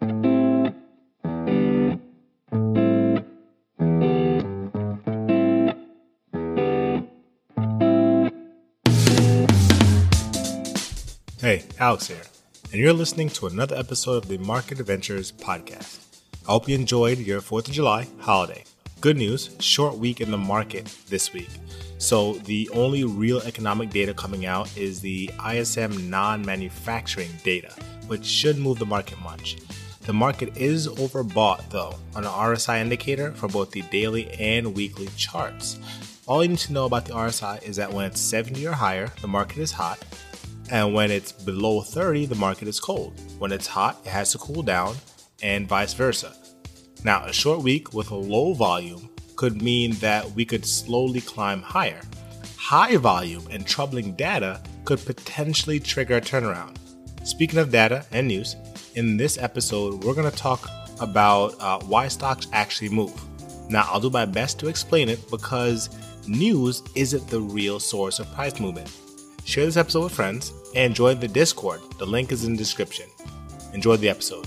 Hey, 0.00 0.06
Alex 11.78 12.08
here, 12.08 12.22
and 12.72 12.80
you're 12.80 12.92
listening 12.92 13.28
to 13.30 13.46
another 13.46 13.76
episode 13.76 14.24
of 14.24 14.28
the 14.28 14.38
Market 14.38 14.80
Adventures 14.80 15.30
podcast. 15.30 15.98
I 16.46 16.52
hope 16.52 16.68
you 16.68 16.74
enjoyed 16.74 17.18
your 17.18 17.40
4th 17.40 17.68
of 17.68 17.74
July 17.74 18.08
holiday. 18.18 18.64
Good 19.00 19.16
news, 19.16 19.54
short 19.60 19.96
week 19.96 20.20
in 20.20 20.30
the 20.30 20.38
market 20.38 20.86
this 21.08 21.32
week. 21.32 21.50
So, 21.98 22.34
the 22.34 22.68
only 22.72 23.04
real 23.04 23.40
economic 23.42 23.90
data 23.90 24.12
coming 24.12 24.46
out 24.46 24.76
is 24.76 25.00
the 25.00 25.30
ISM 25.48 26.10
non 26.10 26.44
manufacturing 26.44 27.30
data, 27.44 27.72
which 28.06 28.24
should 28.24 28.58
move 28.58 28.78
the 28.78 28.86
market 28.86 29.20
much. 29.20 29.56
The 30.06 30.12
market 30.12 30.56
is 30.58 30.86
overbought 30.86 31.70
though 31.70 31.94
on 32.14 32.24
an 32.24 32.30
RSI 32.30 32.80
indicator 32.80 33.32
for 33.32 33.48
both 33.48 33.70
the 33.70 33.82
daily 33.82 34.30
and 34.32 34.74
weekly 34.74 35.08
charts. 35.16 35.78
All 36.26 36.42
you 36.42 36.50
need 36.50 36.58
to 36.58 36.74
know 36.74 36.84
about 36.84 37.06
the 37.06 37.14
RSI 37.14 37.62
is 37.62 37.76
that 37.76 37.92
when 37.92 38.04
it's 38.04 38.20
70 38.20 38.66
or 38.66 38.72
higher, 38.72 39.10
the 39.22 39.28
market 39.28 39.58
is 39.58 39.72
hot, 39.72 40.04
and 40.70 40.92
when 40.92 41.10
it's 41.10 41.32
below 41.32 41.80
30, 41.80 42.26
the 42.26 42.34
market 42.34 42.68
is 42.68 42.80
cold. 42.80 43.18
When 43.38 43.52
it's 43.52 43.66
hot, 43.66 44.00
it 44.04 44.10
has 44.10 44.32
to 44.32 44.38
cool 44.38 44.62
down, 44.62 44.96
and 45.42 45.68
vice 45.68 45.94
versa. 45.94 46.34
Now, 47.02 47.24
a 47.24 47.32
short 47.32 47.60
week 47.60 47.92
with 47.92 48.10
a 48.10 48.14
low 48.14 48.54
volume 48.54 49.10
could 49.36 49.60
mean 49.60 49.92
that 49.96 50.30
we 50.32 50.44
could 50.44 50.64
slowly 50.64 51.20
climb 51.20 51.60
higher. 51.60 52.00
High 52.56 52.96
volume 52.96 53.46
and 53.50 53.66
troubling 53.66 54.14
data 54.14 54.62
could 54.84 55.04
potentially 55.04 55.80
trigger 55.80 56.16
a 56.16 56.20
turnaround. 56.20 56.76
Speaking 57.26 57.58
of 57.58 57.70
data 57.70 58.06
and 58.12 58.28
news, 58.28 58.56
in 58.94 59.16
this 59.16 59.38
episode, 59.38 60.04
we're 60.04 60.14
going 60.14 60.30
to 60.30 60.36
talk 60.36 60.68
about 61.00 61.54
uh, 61.60 61.80
why 61.80 62.08
stocks 62.08 62.46
actually 62.52 62.88
move. 62.88 63.20
Now, 63.68 63.88
I'll 63.90 64.00
do 64.00 64.10
my 64.10 64.24
best 64.24 64.58
to 64.60 64.68
explain 64.68 65.08
it 65.08 65.30
because 65.30 65.90
news 66.28 66.82
isn't 66.94 67.28
the 67.28 67.40
real 67.40 67.80
source 67.80 68.20
of 68.20 68.32
price 68.34 68.60
movement. 68.60 68.90
Share 69.44 69.66
this 69.66 69.76
episode 69.76 70.04
with 70.04 70.12
friends 70.12 70.52
and 70.74 70.94
join 70.94 71.18
the 71.20 71.28
Discord. 71.28 71.80
The 71.98 72.06
link 72.06 72.32
is 72.32 72.44
in 72.44 72.52
the 72.52 72.58
description. 72.58 73.06
Enjoy 73.72 73.96
the 73.96 74.08
episode. 74.08 74.46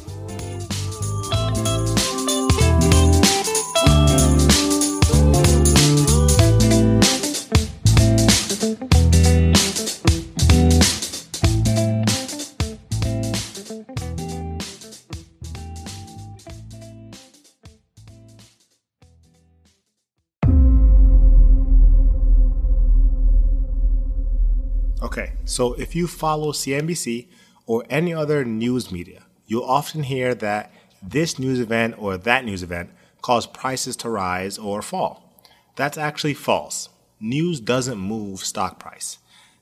Okay, 25.18 25.34
so 25.46 25.74
if 25.74 25.96
you 25.96 26.06
follow 26.06 26.52
CNBC 26.52 27.26
or 27.66 27.84
any 27.90 28.14
other 28.14 28.46
news 28.46 28.92
media, 28.92 29.24
you'll 29.48 29.64
often 29.64 30.04
hear 30.04 30.36
that 30.36 30.72
this 31.02 31.40
news 31.40 31.60
event 31.60 31.96
or 31.98 32.18
that 32.18 32.46
news 32.46 32.62
event 32.62 32.92
caused 33.24 33.52
prices 33.52 33.96
to 33.96 34.12
rise 34.12 34.60
or 34.60 34.84
fall. 34.84 35.42
That's 35.76 35.98
actually 35.98 36.36
false. 36.36 36.90
News 37.20 37.60
doesn't 37.60 37.98
move 37.98 38.42
stock 38.42 38.80
price. 38.80 39.18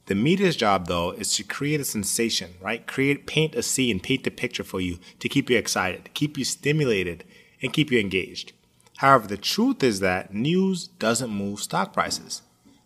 The 0.07 0.15
media's 0.15 0.57
job, 0.57 0.87
though, 0.87 1.11
is 1.11 1.33
to 1.35 1.43
create 1.43 1.79
a 1.79 1.85
sensation, 1.85 2.55
right? 2.59 2.85
Create, 2.85 3.25
paint 3.25 3.55
a 3.55 3.63
scene, 3.63 4.01
paint 4.01 4.25
the 4.25 4.31
picture 4.31 4.65
for 4.65 4.81
you 4.81 4.99
to 5.19 5.29
keep 5.29 5.49
you 5.49 5.57
excited, 5.57 6.09
keep 6.13 6.37
you 6.37 6.43
stimulated, 6.43 7.23
and 7.61 7.71
keep 7.71 7.93
you 7.93 7.99
engaged. 8.01 8.51
However, 8.97 9.27
the 9.27 9.37
truth 9.37 9.83
is 9.83 10.01
that 10.01 10.33
news 10.33 10.87
doesn't 10.87 11.29
move 11.29 11.61
stock 11.61 11.93
prices. 11.93 12.41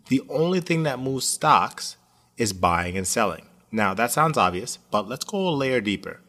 The 0.10 0.22
only 0.30 0.60
thing 0.60 0.84
that 0.84 1.00
moves 1.00 1.26
stocks 1.26 1.96
is 2.40 2.54
buying 2.54 2.98
and 2.98 3.06
selling. 3.06 3.46
Now, 3.72 3.94
that 3.94 4.12
sounds 4.12 4.38
obvious, 4.38 4.80
but 4.90 5.08
let's 5.08 5.26
go 5.26 5.48
a 5.48 5.52
layer 5.52 5.82
deeper. 5.82 6.22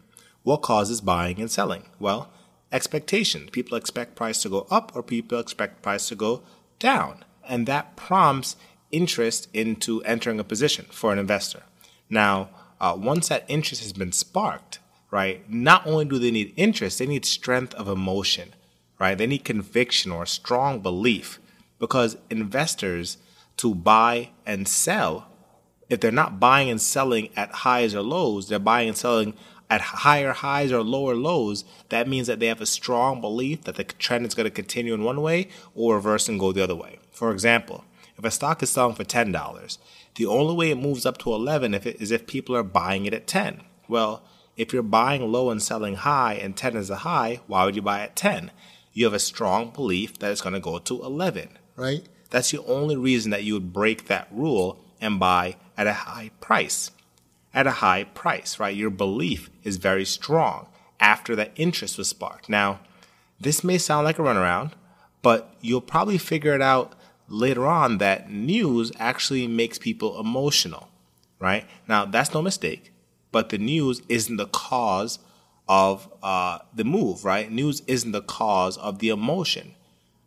What 0.42 0.60
causes 0.60 1.00
buying 1.00 1.40
and 1.40 1.50
selling? 1.50 1.84
Well, 1.98 2.30
expectation. 2.70 3.48
People 3.50 3.78
expect 3.78 4.16
price 4.16 4.42
to 4.42 4.50
go 4.50 4.66
up 4.70 4.92
or 4.94 5.02
people 5.02 5.38
expect 5.38 5.82
price 5.82 6.08
to 6.08 6.14
go 6.14 6.42
down. 6.78 7.24
And 7.48 7.66
that 7.66 7.96
prompts 7.96 8.56
interest 8.90 9.48
into 9.54 10.02
entering 10.02 10.40
a 10.40 10.44
position 10.44 10.86
for 10.90 11.12
an 11.12 11.18
investor. 11.18 11.62
Now, 12.10 12.50
uh, 12.80 12.96
once 12.98 13.28
that 13.28 13.44
interest 13.48 13.82
has 13.82 13.92
been 13.92 14.12
sparked, 14.12 14.80
right, 15.10 15.48
not 15.50 15.86
only 15.86 16.04
do 16.04 16.18
they 16.18 16.30
need 16.30 16.52
interest, 16.56 16.98
they 16.98 17.06
need 17.06 17.24
strength 17.24 17.74
of 17.74 17.88
emotion, 17.88 18.54
right? 18.98 19.16
They 19.16 19.26
need 19.26 19.44
conviction 19.44 20.10
or 20.10 20.26
strong 20.26 20.80
belief 20.80 21.38
because 21.78 22.16
investors 22.28 23.18
to 23.58 23.74
buy 23.74 24.30
and 24.44 24.66
sell 24.66 25.29
if 25.90 26.00
they're 26.00 26.12
not 26.12 26.40
buying 26.40 26.70
and 26.70 26.80
selling 26.80 27.28
at 27.36 27.50
highs 27.50 27.94
or 27.94 28.00
lows, 28.00 28.48
they're 28.48 28.58
buying 28.58 28.88
and 28.88 28.96
selling 28.96 29.34
at 29.68 29.80
higher 29.80 30.32
highs 30.32 30.72
or 30.72 30.82
lower 30.82 31.14
lows, 31.14 31.64
that 31.90 32.08
means 32.08 32.26
that 32.28 32.40
they 32.40 32.46
have 32.46 32.60
a 32.60 32.66
strong 32.66 33.20
belief 33.20 33.64
that 33.64 33.74
the 33.74 33.84
trend 33.84 34.24
is 34.24 34.34
going 34.34 34.44
to 34.44 34.50
continue 34.50 34.94
in 34.94 35.04
one 35.04 35.20
way 35.20 35.48
or 35.74 35.96
reverse 35.96 36.28
and 36.28 36.40
go 36.40 36.52
the 36.52 36.62
other 36.62 36.74
way. 36.74 36.98
For 37.10 37.32
example, 37.32 37.84
if 38.16 38.24
a 38.24 38.30
stock 38.30 38.62
is 38.62 38.70
selling 38.70 38.94
for 38.94 39.04
$10, 39.04 39.78
the 40.16 40.26
only 40.26 40.54
way 40.54 40.70
it 40.70 40.76
moves 40.78 41.06
up 41.06 41.18
to 41.18 41.32
11 41.32 41.74
if 41.74 41.86
it, 41.86 42.00
is 42.00 42.10
if 42.10 42.26
people 42.26 42.56
are 42.56 42.62
buying 42.62 43.06
it 43.06 43.14
at 43.14 43.26
10. 43.26 43.62
Well, 43.88 44.22
if 44.56 44.72
you're 44.72 44.82
buying 44.82 45.30
low 45.30 45.50
and 45.50 45.62
selling 45.62 45.96
high 45.96 46.34
and 46.34 46.56
10 46.56 46.76
is 46.76 46.90
a 46.90 46.96
high, 46.96 47.40
why 47.46 47.64
would 47.64 47.76
you 47.76 47.82
buy 47.82 48.00
at 48.00 48.16
10? 48.16 48.50
You 48.92 49.04
have 49.06 49.14
a 49.14 49.20
strong 49.20 49.70
belief 49.70 50.18
that 50.18 50.32
it's 50.32 50.40
going 50.40 50.54
to 50.54 50.60
go 50.60 50.78
to 50.78 51.02
11, 51.02 51.48
right? 51.76 52.06
That's 52.30 52.50
the 52.50 52.62
only 52.64 52.96
reason 52.96 53.30
that 53.30 53.44
you 53.44 53.54
would 53.54 53.72
break 53.72 54.06
that 54.06 54.28
rule 54.30 54.78
and 55.00 55.18
buy 55.18 55.56
at 55.80 55.86
a 55.86 55.94
high 55.94 56.30
price. 56.42 56.90
At 57.54 57.66
a 57.66 57.80
high 57.84 58.04
price, 58.04 58.60
right? 58.60 58.76
Your 58.76 58.90
belief 58.90 59.48
is 59.64 59.78
very 59.78 60.04
strong 60.04 60.66
after 61.00 61.34
that 61.36 61.52
interest 61.56 61.96
was 61.96 62.06
sparked. 62.06 62.50
Now, 62.50 62.80
this 63.40 63.64
may 63.64 63.78
sound 63.78 64.04
like 64.04 64.18
a 64.18 64.22
runaround, 64.22 64.72
but 65.22 65.54
you'll 65.62 65.80
probably 65.80 66.18
figure 66.18 66.54
it 66.54 66.60
out 66.60 66.92
later 67.28 67.66
on 67.66 67.96
that 67.96 68.30
news 68.30 68.92
actually 68.98 69.46
makes 69.46 69.78
people 69.78 70.20
emotional, 70.20 70.88
right? 71.38 71.64
Now, 71.88 72.04
that's 72.04 72.34
no 72.34 72.42
mistake, 72.42 72.92
but 73.32 73.48
the 73.48 73.56
news 73.56 74.02
isn't 74.10 74.36
the 74.36 74.48
cause 74.48 75.18
of 75.66 76.12
uh, 76.22 76.58
the 76.74 76.84
move, 76.84 77.24
right? 77.24 77.50
News 77.50 77.80
isn't 77.86 78.12
the 78.12 78.20
cause 78.20 78.76
of 78.76 78.98
the 78.98 79.08
emotion, 79.08 79.74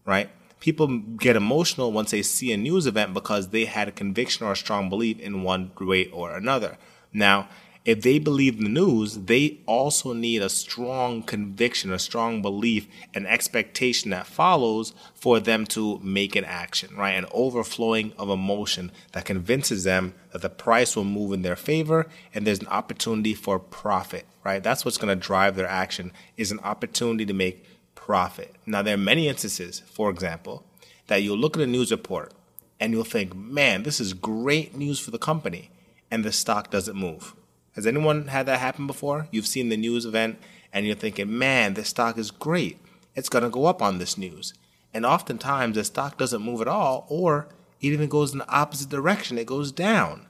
right? 0.04 0.32
People 0.64 0.88
get 1.18 1.36
emotional 1.36 1.92
once 1.92 2.12
they 2.12 2.22
see 2.22 2.54
a 2.54 2.56
news 2.56 2.88
event 2.88 3.14
because 3.14 3.50
they 3.50 3.66
had 3.66 3.90
a 3.90 3.92
conviction 3.92 4.48
or 4.48 4.54
a 4.54 4.56
strong 4.56 4.88
belief 4.88 5.20
in 5.20 5.44
one 5.44 5.70
way 5.78 6.06
or 6.08 6.34
another. 6.38 6.78
Now, 7.12 7.50
if 7.84 8.02
they 8.02 8.18
believe 8.18 8.60
the 8.60 8.70
news, 8.70 9.16
they 9.16 9.60
also 9.66 10.14
need 10.14 10.42
a 10.42 10.48
strong 10.48 11.22
conviction, 11.22 11.92
a 11.92 12.00
strong 12.00 12.42
belief, 12.42 12.88
an 13.14 13.26
expectation 13.26 14.12
that 14.12 14.26
follows 14.26 14.94
for 15.14 15.42
them 15.42 15.66
to 15.66 16.00
make 16.02 16.34
an 16.38 16.46
action, 16.46 16.96
right? 16.96 17.12
An 17.12 17.26
overflowing 17.34 18.14
of 18.18 18.30
emotion 18.30 18.90
that 19.12 19.26
convinces 19.26 19.84
them 19.84 20.14
that 20.32 20.44
the 20.44 20.50
price 20.50 20.96
will 20.96 21.04
move 21.04 21.34
in 21.34 21.42
their 21.42 21.58
favor 21.58 22.08
and 22.34 22.48
there's 22.48 22.62
an 22.62 22.68
opportunity 22.68 23.34
for 23.34 23.60
profit, 23.60 24.26
right? 24.46 24.64
That's 24.64 24.86
what's 24.86 24.98
going 24.98 25.14
to 25.14 25.28
drive 25.28 25.58
their 25.58 25.68
action 25.68 26.14
is 26.38 26.54
an 26.54 26.62
opportunity 26.62 27.26
to 27.26 27.34
make 27.34 27.66
profit. 27.96 28.56
Now, 28.66 28.82
there 28.82 28.96
are 28.96 28.98
many 28.98 29.28
instances, 29.28 29.82
for 29.86 30.10
example, 30.10 30.66
that 31.08 31.24
you'll 31.24 31.38
look 31.38 31.56
at 31.58 31.64
a 31.64 31.68
news 31.68 31.92
report 31.92 32.34
and 32.80 32.92
you'll 32.94 33.04
think, 33.04 33.36
man, 33.36 33.84
this 33.84 34.00
is 34.00 34.14
great 34.14 34.76
news 34.76 35.00
for 35.00 35.12
the 35.12 35.18
company, 35.18 35.72
and 36.12 36.26
the 36.26 36.32
stock 36.32 36.70
doesn't 36.70 36.98
move. 36.98 37.34
Has 37.76 37.88
anyone 37.88 38.28
had 38.28 38.46
that 38.46 38.60
happen 38.60 38.88
before? 38.88 39.28
You've 39.32 39.48
seen 39.48 39.70
the 39.70 39.78
news 39.78 40.06
event 40.06 40.38
and 40.72 40.86
you're 40.86 40.96
thinking, 40.96 41.38
man, 41.38 41.76
this 41.76 41.90
stock 41.90 42.18
is 42.18 42.32
great. 42.32 42.80
It's 43.16 43.30
going 43.30 43.44
to 43.44 43.50
go 43.50 43.66
up 43.66 43.82
on 43.82 44.00
this 44.00 44.18
news. 44.18 44.54
And 44.94 45.06
oftentimes 45.06 45.76
the 45.76 45.84
stock 45.84 46.18
doesn't 46.18 46.42
move 46.42 46.62
at 46.62 46.68
all, 46.68 47.06
or 47.10 47.48
it 47.80 47.88
even 47.88 48.10
goes 48.10 48.32
in 48.32 48.40
the 48.40 48.50
opposite 48.50 48.90
direction, 48.90 49.38
it 49.38 49.46
goes 49.46 49.72
down, 49.72 50.28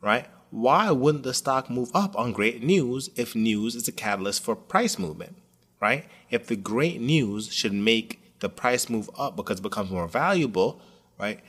right? 0.00 0.26
Why 0.50 0.90
wouldn't 0.90 1.24
the 1.24 1.34
stock 1.34 1.68
move 1.68 1.90
up 1.94 2.16
on 2.18 2.32
great 2.32 2.62
news 2.62 3.10
if 3.16 3.34
news 3.34 3.74
is 3.74 3.88
a 3.88 3.92
catalyst 3.92 4.42
for 4.42 4.54
price 4.54 4.98
movement? 4.98 5.36
Right? 5.80 6.06
If 6.30 6.46
the 6.46 6.56
great 6.56 7.00
news 7.00 7.52
should 7.52 7.72
make 7.72 8.20
the 8.40 8.48
price 8.48 8.88
move 8.88 9.08
up 9.16 9.36
because 9.36 9.58
it 9.60 9.62
becomes 9.62 9.90
more 9.90 10.08
valuable, 10.08 10.80
right? 11.18 11.40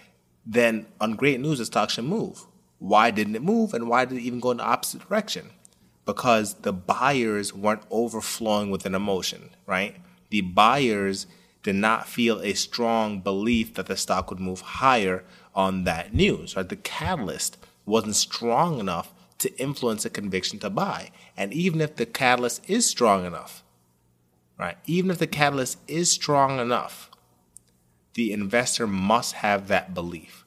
Then 0.45 0.85
on 1.01 1.15
great 1.15 1.39
news, 1.39 1.57
the 1.57 1.65
stock 1.65 1.89
should 1.89 2.05
move. 2.05 2.45
Why 2.79 3.11
didn't 3.11 3.35
it 3.35 3.43
move 3.43 3.73
and 3.73 3.89
why 3.89 4.05
did 4.05 4.17
it 4.17 4.21
even 4.21 4.39
go 4.39 4.51
in 4.51 4.57
the 4.57 4.63
opposite 4.63 5.07
direction? 5.07 5.49
Because 6.05 6.55
the 6.55 6.71
buyers 6.73 7.53
weren't 7.53 7.81
overflowing 7.89 8.69
with 8.69 8.85
an 8.85 8.93
emotion, 8.93 9.49
right? 9.65 9.95
The 10.29 10.41
buyers 10.41 11.25
did 11.63 11.75
not 11.75 12.07
feel 12.07 12.39
a 12.41 12.53
strong 12.53 13.21
belief 13.21 13.73
that 13.73 13.87
the 13.87 13.97
stock 13.97 14.29
would 14.29 14.39
move 14.39 14.61
higher 14.61 15.23
on 15.55 15.83
that 15.85 16.13
news, 16.13 16.55
right? 16.55 16.69
The 16.69 16.75
catalyst 16.75 17.57
wasn't 17.85 18.15
strong 18.15 18.79
enough 18.79 19.13
to 19.39 19.57
influence 19.59 20.05
a 20.05 20.09
conviction 20.09 20.59
to 20.59 20.69
buy. 20.69 21.09
And 21.35 21.51
even 21.53 21.81
if 21.81 21.95
the 21.95 22.05
catalyst 22.05 22.69
is 22.69 22.85
strong 22.85 23.25
enough, 23.25 23.63
right? 24.57 24.77
Even 24.85 25.11
if 25.11 25.17
the 25.17 25.27
catalyst 25.27 25.77
is 25.87 26.11
strong 26.11 26.59
enough, 26.59 27.09
the 28.13 28.31
investor 28.31 28.87
must 28.87 29.33
have 29.33 29.67
that 29.67 29.93
belief. 29.93 30.45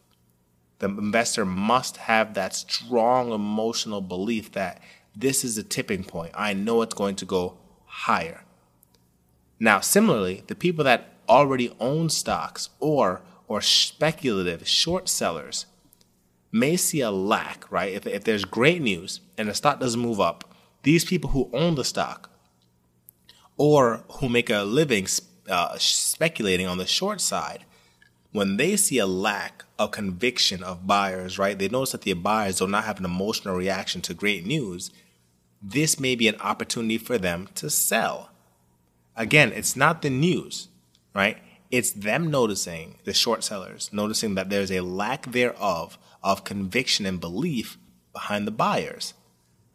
The 0.79 0.87
investor 0.87 1.45
must 1.45 1.97
have 1.99 2.35
that 2.35 2.55
strong 2.55 3.33
emotional 3.33 4.01
belief 4.01 4.53
that 4.53 4.81
this 5.15 5.45
is 5.45 5.59
a 5.59 5.63
tipping 5.63 6.05
point. 6.05 6.33
I 6.35 6.55
know 6.55 6.83
it's 6.83 6.95
going 6.95 7.17
to 7.17 7.25
go 7.25 7.59
higher. 7.85 8.45
Now, 9.59 9.81
similarly, 9.81 10.45
the 10.47 10.55
people 10.55 10.85
that 10.85 11.15
already 11.29 11.75
own 11.81 12.09
stocks 12.11 12.71
or 12.81 13.23
or 13.49 13.61
speculative 13.63 14.69
short 14.69 15.09
sellers 15.09 15.67
may 16.53 16.77
see 16.77 17.01
a 17.01 17.11
lack, 17.11 17.71
right? 17.71 17.93
If, 17.93 18.07
if 18.07 18.25
there's 18.25 18.45
great 18.45 18.83
news 18.83 19.21
and 19.37 19.49
the 19.49 19.55
stock 19.55 19.81
doesn't 19.81 20.01
move 20.01 20.21
up, 20.21 20.55
these 20.83 21.05
people 21.05 21.31
who 21.31 21.51
own 21.53 21.75
the 21.75 21.85
stock 21.85 22.31
or 23.59 24.05
who 24.13 24.29
make 24.29 24.49
a 24.49 24.63
living 24.63 25.07
uh, 25.49 25.77
speculating 25.79 26.67
on 26.67 26.79
the 26.79 26.87
short 26.87 27.21
side, 27.21 27.65
when 28.33 28.57
they 28.57 28.77
see 28.77 28.99
a 28.99 29.07
lack 29.07 29.65
of 29.79 29.91
conviction 29.91 30.63
of 30.63 30.87
buyers, 30.87 31.39
right? 31.39 31.59
They 31.59 31.69
notice 31.69 31.93
that 31.93 32.03
the 32.03 32.13
buyers 32.13 32.59
do 32.59 32.67
not 32.67 32.85
have 32.85 32.99
an 32.99 33.05
emotional 33.05 33.57
reaction 33.57 34.01
to 34.03 34.15
great 34.15 34.47
news. 34.47 34.91
This 35.61 35.99
may 35.99 36.15
be 36.15 36.29
an 36.29 36.41
opportunity 36.41 36.99
for 36.99 37.19
them 37.19 37.49
to 37.57 37.69
sell. 37.69 38.31
Again, 39.17 39.53
it's 39.53 39.75
not 39.75 40.03
the 40.03 40.11
news, 40.11 40.69
right? 41.15 41.39
It's 41.71 41.91
them 41.91 42.31
noticing, 42.31 42.99
the 43.05 43.13
short 43.13 43.43
sellers, 43.43 43.91
noticing 43.93 44.35
that 44.37 44.51
there's 44.51 44.71
a 44.71 44.81
lack 44.81 45.33
thereof 45.33 45.99
of 46.23 46.45
conviction 46.45 47.07
and 47.07 47.21
belief 47.21 47.77
behind 48.13 48.47
the 48.47 48.53
buyers, 48.53 49.15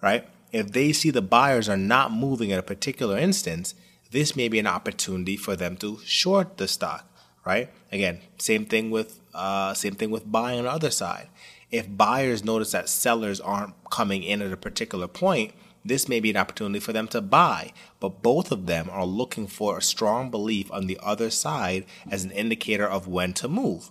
right? 0.01 0.27
If 0.53 0.71
they 0.71 0.93
see 0.93 1.09
the 1.09 1.21
buyers 1.21 1.67
are 1.67 1.75
not 1.75 2.13
moving 2.13 2.51
at 2.51 2.59
a 2.59 2.63
particular 2.63 3.17
instance, 3.17 3.73
this 4.11 4.35
may 4.35 4.47
be 4.47 4.59
an 4.59 4.67
opportunity 4.67 5.35
for 5.35 5.55
them 5.55 5.75
to 5.77 5.99
short 6.05 6.57
the 6.57 6.67
stock, 6.67 7.11
right? 7.43 7.71
Again, 7.91 8.21
same 8.37 8.65
thing 8.65 8.91
with 8.91 9.19
uh, 9.33 9.73
same 9.73 9.95
thing 9.95 10.11
with 10.11 10.31
buying 10.31 10.59
on 10.59 10.65
the 10.65 10.71
other 10.71 10.91
side. 10.91 11.27
If 11.71 11.97
buyers 11.97 12.45
notice 12.45 12.71
that 12.71 12.87
sellers 12.87 13.41
aren't 13.41 13.73
coming 13.89 14.21
in 14.21 14.43
at 14.43 14.53
a 14.53 14.57
particular 14.57 15.07
point, 15.07 15.53
this 15.83 16.07
may 16.07 16.19
be 16.19 16.29
an 16.29 16.37
opportunity 16.37 16.79
for 16.79 16.93
them 16.93 17.07
to 17.07 17.19
buy. 17.19 17.73
But 17.99 18.21
both 18.21 18.51
of 18.51 18.67
them 18.67 18.89
are 18.91 19.07
looking 19.07 19.47
for 19.47 19.79
a 19.79 19.81
strong 19.81 20.29
belief 20.29 20.71
on 20.71 20.85
the 20.85 20.99
other 21.01 21.31
side 21.31 21.85
as 22.11 22.23
an 22.23 22.31
indicator 22.31 22.87
of 22.87 23.07
when 23.07 23.33
to 23.33 23.47
move, 23.47 23.89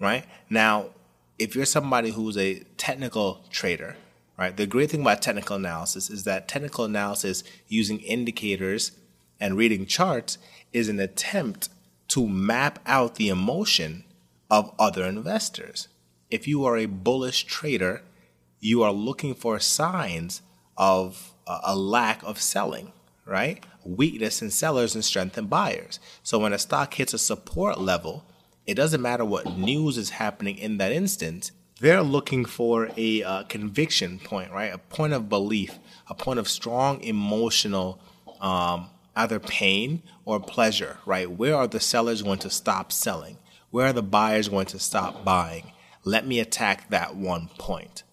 right? 0.00 0.24
Now, 0.48 0.86
if 1.38 1.54
you're 1.54 1.66
somebody 1.66 2.12
who's 2.12 2.38
a 2.38 2.60
technical 2.78 3.44
trader, 3.50 3.96
right? 4.38 4.56
The 4.56 4.66
great 4.66 4.90
thing 4.90 5.00
about 5.00 5.22
technical 5.22 5.56
analysis 5.56 6.10
is 6.10 6.24
that 6.24 6.48
technical 6.48 6.84
analysis 6.84 7.42
using 7.68 8.00
indicators 8.00 8.92
and 9.40 9.56
reading 9.56 9.86
charts 9.86 10.38
is 10.72 10.88
an 10.88 11.00
attempt 11.00 11.68
to 12.08 12.26
map 12.28 12.78
out 12.86 13.16
the 13.16 13.28
emotion 13.28 14.04
of 14.50 14.74
other 14.78 15.04
investors. 15.04 15.88
If 16.30 16.46
you 16.46 16.64
are 16.64 16.76
a 16.76 16.86
bullish 16.86 17.44
trader, 17.44 18.02
you 18.60 18.82
are 18.82 18.92
looking 18.92 19.34
for 19.34 19.58
signs 19.58 20.42
of 20.76 21.34
a 21.46 21.76
lack 21.76 22.22
of 22.22 22.40
selling, 22.40 22.92
right? 23.24 23.64
Weakness 23.84 24.42
in 24.42 24.50
sellers 24.50 24.94
and 24.94 25.04
strength 25.04 25.38
in 25.38 25.46
buyers. 25.46 26.00
So 26.22 26.38
when 26.38 26.52
a 26.52 26.58
stock 26.58 26.94
hits 26.94 27.14
a 27.14 27.18
support 27.18 27.80
level, 27.80 28.24
it 28.66 28.74
doesn't 28.74 29.02
matter 29.02 29.24
what 29.24 29.56
news 29.56 29.96
is 29.96 30.10
happening 30.10 30.58
in 30.58 30.78
that 30.78 30.92
instance. 30.92 31.52
They're 31.80 32.02
looking 32.02 32.44
for 32.44 32.90
a 32.96 33.22
uh, 33.22 33.42
conviction 33.44 34.18
point, 34.18 34.50
right? 34.50 34.72
A 34.72 34.78
point 34.78 35.12
of 35.12 35.28
belief, 35.28 35.78
a 36.08 36.14
point 36.14 36.38
of 36.38 36.48
strong 36.48 37.02
emotional 37.02 38.00
um, 38.40 38.88
either 39.14 39.38
pain 39.38 40.02
or 40.24 40.40
pleasure, 40.40 40.98
right? 41.06 41.30
Where 41.30 41.54
are 41.54 41.66
the 41.66 41.80
sellers 41.80 42.22
going 42.22 42.38
to 42.40 42.50
stop 42.50 42.92
selling? 42.92 43.38
Where 43.70 43.86
are 43.86 43.92
the 43.92 44.02
buyers 44.02 44.48
going 44.48 44.66
to 44.66 44.78
stop 44.78 45.24
buying? 45.24 45.72
Let 46.04 46.26
me 46.26 46.38
attack 46.38 46.88
that 46.90 47.16
one 47.16 47.48
point. 47.58 48.04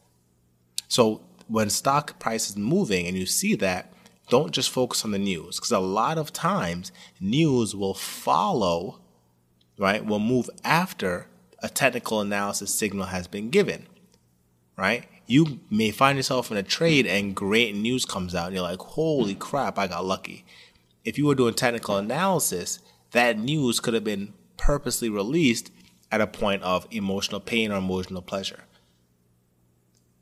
So 0.88 1.22
when 1.48 1.70
stock 1.70 2.20
price 2.20 2.50
is 2.50 2.58
moving 2.58 3.08
and 3.08 3.18
you 3.18 3.26
see 3.26 3.56
that, 3.56 3.94
don't 4.30 4.52
just 4.52 4.72
focus 4.72 5.04
on 5.06 5.12
the 5.12 5.20
news 5.20 5.58
because 5.58 5.72
a 5.72 5.80
lot 5.80 6.18
of 6.18 6.34
times 6.34 6.92
news 7.20 7.76
will 7.76 7.94
follow 7.94 9.00
right, 9.78 10.06
will 10.06 10.20
move 10.20 10.50
after 10.64 11.28
a 11.64 11.70
technical 11.70 12.20
analysis 12.20 12.74
signal 12.74 13.06
has 13.08 13.26
been 13.26 13.50
given, 13.50 13.88
right? 14.78 15.06
You 15.26 15.62
may 15.72 15.92
find 15.92 16.18
yourself 16.18 16.52
in 16.52 16.58
a 16.58 16.64
trade 16.64 17.08
and 17.08 17.34
great 17.34 17.74
news 17.74 18.04
comes 18.04 18.36
out 18.36 18.48
and 18.48 18.56
you're 18.56 18.64
like, 18.64 18.80
holy 18.80 19.34
crap, 19.34 19.80
I 19.80 19.88
got 19.88 20.06
lucky. 20.06 20.44
If 21.06 21.18
you 21.18 21.26
were 21.26 21.36
doing 21.36 21.54
technical 21.54 21.98
analysis, 21.98 22.80
that 23.12 23.40
news 23.40 23.80
could 23.80 23.94
have 23.94 24.04
been 24.04 24.34
purposely 24.58 25.10
released 25.10 25.72
at 26.12 26.20
a 26.20 26.28
point 26.28 26.62
of 26.64 26.86
emotional 26.92 27.40
pain 27.40 27.72
or 27.72 27.78
emotional 27.78 28.22
pleasure. 28.22 28.66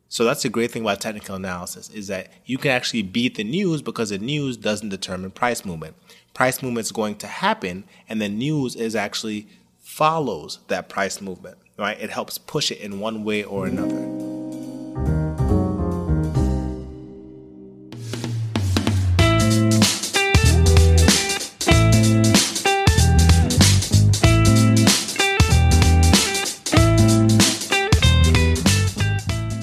So 0.08 0.26
that's 0.26 0.44
the 0.44 0.50
great 0.50 0.72
thing 0.72 0.84
about 0.84 1.02
technical 1.02 1.36
analysis 1.36 1.90
is 1.90 2.08
that 2.08 2.32
you 2.46 2.58
can 2.58 2.72
actually 2.72 3.02
beat 3.02 3.36
the 3.36 3.44
news 3.44 3.82
because 3.82 4.10
the 4.10 4.20
news 4.20 4.58
doesn't 4.58 4.90
determine 4.90 5.32
price 5.32 5.66
movement. 5.66 5.96
Price 6.34 6.62
movement 6.62 6.86
is 6.86 6.92
going 6.92 7.16
to 7.16 7.28
happen 7.28 7.86
and 8.08 8.22
the 8.22 8.30
news 8.30 8.76
is 8.76 8.96
actually 8.96 9.48
follows 9.92 10.60
that 10.70 10.88
price 10.88 11.20
movement, 11.20 11.58
right? 11.78 12.00
It 12.00 12.10
helps 12.10 12.38
push 12.38 12.72
it 12.72 12.80
in 12.80 13.02
one 13.02 13.26
way 13.26 13.44
or 13.44 13.68
another. 13.68 13.90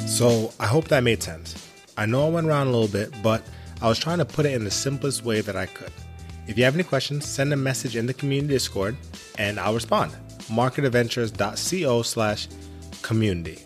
So 0.06 0.52
I 0.60 0.66
hope 0.66 0.88
that 0.88 1.02
made 1.02 1.22
sense. 1.22 1.54
I 1.96 2.04
know 2.04 2.26
I 2.26 2.28
went 2.28 2.46
around 2.46 2.66
a 2.66 2.70
little 2.70 2.86
bit, 2.86 3.14
but 3.22 3.42
I 3.80 3.88
was 3.88 3.98
trying 3.98 4.18
to 4.18 4.26
put 4.26 4.44
it 4.44 4.52
in 4.52 4.64
the 4.64 4.70
simplest 4.70 5.24
way 5.24 5.40
that 5.40 5.56
I 5.56 5.64
could. 5.64 5.90
If 6.48 6.56
you 6.56 6.64
have 6.64 6.74
any 6.74 6.82
questions, 6.82 7.26
send 7.26 7.52
a 7.52 7.56
message 7.56 7.94
in 7.94 8.06
the 8.06 8.14
community 8.14 8.54
Discord 8.54 8.96
and 9.38 9.60
I'll 9.60 9.74
respond. 9.74 10.12
Marketadventures.co 10.48 12.02
slash 12.02 12.48
community. 13.02 13.62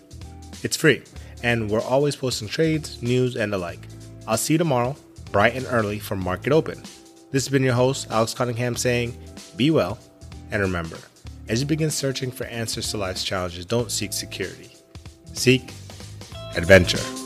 It's 0.65 0.77
free, 0.77 1.03
and 1.45 1.71
we're 1.71 1.81
always 1.81 2.17
posting 2.17 2.49
trades, 2.49 3.01
news, 3.01 3.37
and 3.37 3.53
the 3.53 3.59
like. 3.59 3.87
I'll 4.27 4.37
see 4.37 4.55
you 4.55 4.59
tomorrow, 4.59 4.97
bright 5.31 5.55
and 5.55 5.67
early, 5.71 6.01
for 6.01 6.17
Market 6.17 6.53
Open. 6.53 6.83
This 7.31 7.45
has 7.45 7.49
been 7.49 7.63
your 7.63 7.75
host, 7.75 8.09
Alex 8.11 8.35
Cunningham, 8.35 8.77
saying, 8.77 9.17
Be 9.57 9.71
well, 9.71 9.99
and 10.51 10.61
remember, 10.61 10.99
as 11.49 11.61
you 11.61 11.67
begin 11.67 11.91
searching 11.91 12.31
for 12.31 12.45
answers 12.45 12.91
to 12.91 12.99
life's 12.99 13.25
challenges, 13.25 13.65
don't 13.65 13.91
seek 13.91 14.13
security. 14.13 14.77
Seek 15.33 15.73
adventure. 16.57 17.22